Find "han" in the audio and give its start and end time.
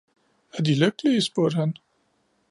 1.57-1.75